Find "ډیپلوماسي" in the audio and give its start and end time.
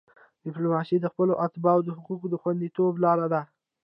0.45-0.97